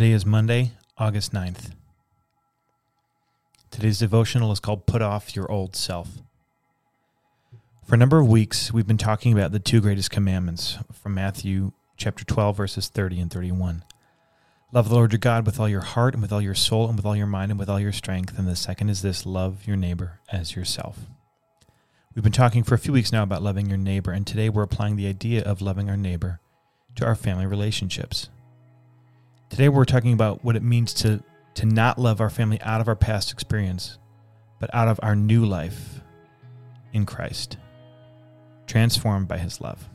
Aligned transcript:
Today 0.00 0.12
is 0.12 0.24
Monday, 0.24 0.72
August 0.96 1.34
9th. 1.34 1.72
Today's 3.70 3.98
devotional 3.98 4.50
is 4.50 4.58
called 4.58 4.86
Put 4.86 5.02
Off 5.02 5.36
Your 5.36 5.52
Old 5.52 5.76
Self. 5.76 6.22
For 7.86 7.96
a 7.96 7.98
number 7.98 8.18
of 8.18 8.26
weeks, 8.26 8.72
we've 8.72 8.86
been 8.86 8.96
talking 8.96 9.34
about 9.34 9.52
the 9.52 9.58
two 9.58 9.82
greatest 9.82 10.10
commandments 10.10 10.78
from 10.90 11.12
Matthew 11.12 11.72
chapter 11.98 12.24
12, 12.24 12.56
verses 12.56 12.88
30 12.88 13.20
and 13.20 13.30
31. 13.30 13.84
Love 14.72 14.88
the 14.88 14.94
Lord 14.94 15.12
your 15.12 15.18
God 15.18 15.44
with 15.44 15.60
all 15.60 15.68
your 15.68 15.82
heart 15.82 16.14
and 16.14 16.22
with 16.22 16.32
all 16.32 16.40
your 16.40 16.54
soul 16.54 16.88
and 16.88 16.96
with 16.96 17.04
all 17.04 17.14
your 17.14 17.26
mind 17.26 17.50
and 17.50 17.60
with 17.60 17.68
all 17.68 17.78
your 17.78 17.92
strength. 17.92 18.38
And 18.38 18.48
the 18.48 18.56
second 18.56 18.88
is 18.88 19.02
this 19.02 19.26
love 19.26 19.66
your 19.66 19.76
neighbor 19.76 20.20
as 20.32 20.56
yourself. 20.56 21.00
We've 22.14 22.24
been 22.24 22.32
talking 22.32 22.62
for 22.62 22.74
a 22.74 22.78
few 22.78 22.94
weeks 22.94 23.12
now 23.12 23.24
about 23.24 23.42
loving 23.42 23.66
your 23.66 23.76
neighbor, 23.76 24.12
and 24.12 24.26
today 24.26 24.48
we're 24.48 24.62
applying 24.62 24.96
the 24.96 25.08
idea 25.08 25.42
of 25.42 25.60
loving 25.60 25.90
our 25.90 25.96
neighbor 25.98 26.40
to 26.94 27.04
our 27.04 27.14
family 27.14 27.44
relationships. 27.44 28.30
Today 29.50 29.68
we're 29.68 29.84
talking 29.84 30.12
about 30.12 30.44
what 30.44 30.54
it 30.54 30.62
means 30.62 30.94
to, 30.94 31.22
to 31.54 31.66
not 31.66 31.98
love 31.98 32.20
our 32.20 32.30
family 32.30 32.60
out 32.62 32.80
of 32.80 32.86
our 32.86 32.94
past 32.94 33.32
experience, 33.32 33.98
but 34.60 34.72
out 34.72 34.86
of 34.86 35.00
our 35.02 35.16
new 35.16 35.44
life 35.44 36.00
in 36.92 37.04
Christ, 37.04 37.56
transformed 38.68 39.26
by 39.26 39.38
his 39.38 39.60
love. 39.60 39.88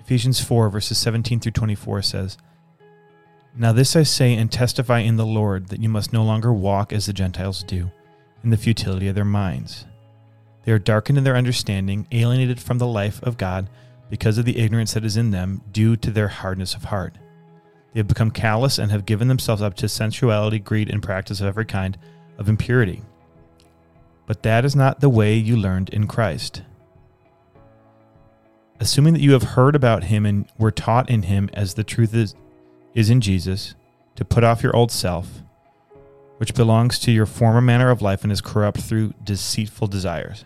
Ephesians 0.00 0.40
4, 0.40 0.70
verses 0.70 0.96
17 0.96 1.40
through 1.40 1.52
24 1.52 2.00
says, 2.00 2.38
Now 3.54 3.72
this 3.72 3.94
I 3.94 4.02
say 4.02 4.34
and 4.34 4.50
testify 4.50 5.00
in 5.00 5.16
the 5.16 5.26
Lord 5.26 5.68
that 5.68 5.82
you 5.82 5.90
must 5.90 6.12
no 6.12 6.24
longer 6.24 6.54
walk 6.54 6.90
as 6.90 7.04
the 7.04 7.12
Gentiles 7.12 7.62
do, 7.62 7.90
in 8.42 8.48
the 8.48 8.56
futility 8.56 9.08
of 9.08 9.14
their 9.14 9.26
minds. 9.26 9.84
They 10.64 10.72
are 10.72 10.78
darkened 10.78 11.18
in 11.18 11.24
their 11.24 11.36
understanding, 11.36 12.06
alienated 12.12 12.60
from 12.60 12.78
the 12.78 12.86
life 12.86 13.22
of 13.22 13.36
God 13.36 13.68
because 14.10 14.38
of 14.38 14.44
the 14.44 14.58
ignorance 14.58 14.94
that 14.94 15.04
is 15.04 15.16
in 15.16 15.30
them 15.30 15.62
due 15.70 15.96
to 15.96 16.10
their 16.10 16.28
hardness 16.28 16.74
of 16.74 16.84
heart. 16.84 17.16
They 17.92 18.00
have 18.00 18.08
become 18.08 18.30
callous 18.30 18.78
and 18.78 18.90
have 18.90 19.06
given 19.06 19.28
themselves 19.28 19.62
up 19.62 19.74
to 19.76 19.88
sensuality, 19.88 20.58
greed, 20.58 20.90
and 20.90 21.02
practice 21.02 21.40
of 21.40 21.46
every 21.46 21.64
kind 21.64 21.96
of 22.38 22.48
impurity. 22.48 23.02
But 24.26 24.42
that 24.42 24.64
is 24.64 24.74
not 24.74 25.00
the 25.00 25.08
way 25.08 25.36
you 25.36 25.56
learned 25.56 25.90
in 25.90 26.06
Christ. 26.06 26.62
Assuming 28.80 29.14
that 29.14 29.20
you 29.20 29.32
have 29.32 29.42
heard 29.42 29.76
about 29.76 30.04
him 30.04 30.26
and 30.26 30.50
were 30.58 30.72
taught 30.72 31.08
in 31.08 31.22
him 31.22 31.48
as 31.52 31.74
the 31.74 31.84
truth 31.84 32.14
is, 32.14 32.34
is 32.94 33.10
in 33.10 33.20
Jesus, 33.20 33.74
to 34.16 34.24
put 34.24 34.44
off 34.44 34.62
your 34.62 34.74
old 34.74 34.90
self, 34.90 35.42
which 36.38 36.54
belongs 36.54 36.98
to 36.98 37.12
your 37.12 37.26
former 37.26 37.60
manner 37.60 37.90
of 37.90 38.02
life 38.02 38.24
and 38.24 38.32
is 38.32 38.40
corrupt 38.40 38.80
through 38.80 39.14
deceitful 39.22 39.86
desires, 39.86 40.44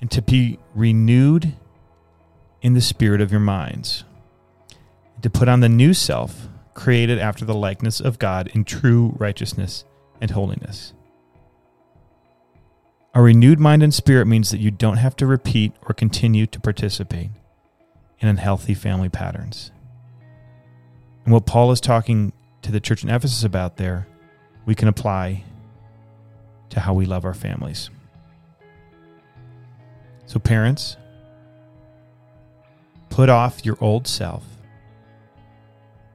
and 0.00 0.10
to 0.10 0.22
be 0.22 0.58
renewed 0.74 1.54
in 2.64 2.72
the 2.72 2.80
spirit 2.80 3.20
of 3.20 3.30
your 3.30 3.40
minds, 3.40 4.04
to 5.20 5.28
put 5.28 5.48
on 5.48 5.60
the 5.60 5.68
new 5.68 5.92
self, 5.92 6.48
created 6.72 7.18
after 7.18 7.44
the 7.44 7.54
likeness 7.54 8.00
of 8.00 8.18
God 8.18 8.50
in 8.54 8.64
true 8.64 9.14
righteousness 9.18 9.84
and 10.18 10.30
holiness. 10.30 10.94
A 13.14 13.20
renewed 13.20 13.60
mind 13.60 13.82
and 13.82 13.92
spirit 13.92 14.26
means 14.26 14.50
that 14.50 14.60
you 14.60 14.70
don't 14.70 14.96
have 14.96 15.14
to 15.16 15.26
repeat 15.26 15.74
or 15.82 15.92
continue 15.92 16.46
to 16.46 16.58
participate 16.58 17.30
in 18.18 18.28
unhealthy 18.28 18.72
family 18.72 19.10
patterns. 19.10 19.70
And 21.24 21.34
what 21.34 21.44
Paul 21.44 21.70
is 21.70 21.82
talking 21.82 22.32
to 22.62 22.72
the 22.72 22.80
church 22.80 23.04
in 23.04 23.10
Ephesus 23.10 23.44
about 23.44 23.76
there, 23.76 24.08
we 24.64 24.74
can 24.74 24.88
apply 24.88 25.44
to 26.70 26.80
how 26.80 26.94
we 26.94 27.04
love 27.04 27.26
our 27.26 27.34
families. 27.34 27.90
So, 30.24 30.40
parents, 30.40 30.96
Put 33.14 33.28
off 33.28 33.64
your 33.64 33.76
old 33.80 34.08
self 34.08 34.42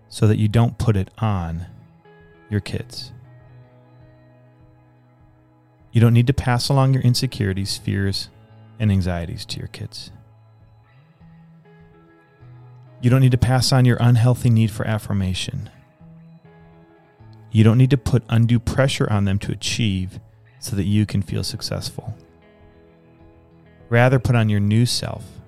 so 0.10 0.28
that 0.28 0.38
you 0.38 0.50
don't 0.50 0.78
put 0.78 0.98
it 0.98 1.10
on 1.18 1.66
your 2.50 2.60
kids. 2.60 3.14
You 5.94 6.02
don't 6.02 6.14
need 6.14 6.28
to 6.28 6.34
pass 6.34 6.68
along 6.68 6.94
your 6.94 7.02
insecurities, 7.02 7.78
fears, 7.78 8.28
and 8.82 8.92
anxieties 8.92 9.46
to 9.46 9.60
your 9.60 9.70
kids. 9.70 10.12
You 13.00 13.10
don't 13.10 13.22
need 13.22 13.32
to 13.32 13.38
pass 13.38 13.72
on 13.72 13.86
your 13.86 13.98
unhealthy 14.02 14.50
need 14.50 14.70
for 14.70 14.86
affirmation. 14.86 15.70
You 17.50 17.64
don't 17.64 17.78
need 17.78 17.92
to 17.92 17.98
put 17.98 18.24
undue 18.28 18.60
pressure 18.60 19.10
on 19.10 19.24
them 19.24 19.40
to 19.40 19.54
achieve 19.54 20.20
so 20.60 20.76
that 20.76 20.84
you 20.84 21.06
can 21.06 21.22
feel 21.22 21.46
successful. 21.46 22.14
Rather, 23.88 24.20
put 24.20 24.36
on 24.36 24.50
your 24.50 24.60
new 24.60 24.86
self 24.86 25.39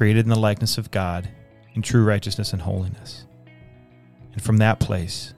created 0.00 0.24
in 0.24 0.30
the 0.30 0.38
likeness 0.38 0.78
of 0.78 0.90
God 0.90 1.28
in 1.74 1.82
true 1.82 2.02
righteousness 2.02 2.54
and 2.54 2.62
holiness. 2.62 3.26
And 4.32 4.40
from 4.40 4.56
that 4.56 4.80
place, 4.80 5.34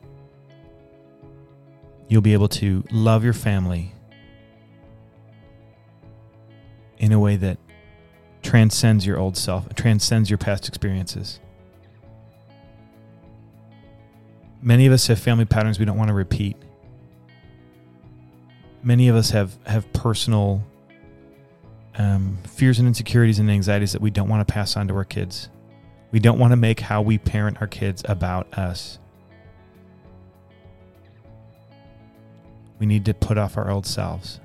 you'll 2.06 2.22
be 2.22 2.32
able 2.32 2.46
to 2.46 2.84
love 2.92 3.24
your 3.24 3.32
family 3.32 3.92
in 6.98 7.10
a 7.10 7.18
way 7.18 7.34
that 7.34 7.58
transcends 8.44 9.04
your 9.04 9.18
old 9.18 9.36
self, 9.36 9.68
transcends 9.74 10.30
your 10.30 10.38
past 10.38 10.68
experiences. 10.68 11.40
Many 14.60 14.86
of 14.86 14.92
us 14.92 15.08
have 15.08 15.18
family 15.18 15.44
patterns 15.44 15.80
we 15.80 15.84
don't 15.84 15.98
want 15.98 16.06
to 16.06 16.14
repeat. 16.14 16.56
Many 18.84 19.08
of 19.08 19.16
us 19.16 19.30
have, 19.30 19.58
have 19.66 19.92
personal 19.92 20.62
um, 21.98 22.38
fears 22.46 22.78
and 22.78 22.88
insecurities 22.88 23.38
and 23.38 23.50
anxieties 23.50 23.92
that 23.92 24.00
we 24.00 24.10
don't 24.10 24.28
want 24.28 24.46
to 24.46 24.52
pass 24.52 24.76
on 24.76 24.88
to 24.88 24.94
our 24.94 25.04
kids. 25.04 25.48
We 26.10 26.20
don't 26.20 26.38
want 26.38 26.52
to 26.52 26.56
make 26.56 26.80
how 26.80 27.02
we 27.02 27.18
parent 27.18 27.58
our 27.60 27.66
kids 27.66 28.02
about 28.06 28.52
us. 28.58 28.98
We 32.78 32.86
need 32.86 33.04
to 33.06 33.14
put 33.14 33.38
off 33.38 33.56
our 33.56 33.70
old 33.70 33.86
selves. 33.86 34.40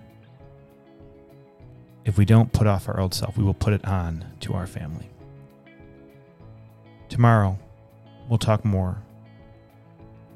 If 2.06 2.18
we 2.18 2.24
don't 2.24 2.54
put 2.54 2.68
off 2.68 2.88
our 2.88 3.00
old 3.00 3.14
self, 3.14 3.38
we 3.38 3.44
will 3.44 3.54
put 3.54 3.74
it 3.74 3.84
on 3.86 4.26
to 4.42 4.54
our 4.54 4.68
family. 4.68 5.10
Tomorrow, 7.10 7.58
we'll 8.30 8.38
talk 8.38 8.64
more 8.64 9.02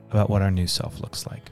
about 0.10 0.30
what 0.30 0.42
our 0.42 0.52
new 0.52 0.68
self 0.68 1.00
looks 1.00 1.26
like. 1.28 1.52